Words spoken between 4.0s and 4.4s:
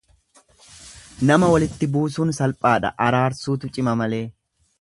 malee.